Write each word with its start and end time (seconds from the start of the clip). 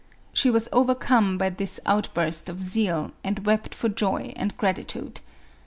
She 0.33 0.49
was 0.49 0.67
overcome 0.71 1.37
by 1.37 1.51
this 1.51 1.79
outburst 1.85 2.49
of 2.49 2.63
zeal, 2.63 3.11
and 3.23 3.45
wept 3.45 3.75
for 3.75 3.87
joy 3.87 4.33
and 4.35 4.57
gratitude. 4.57 5.21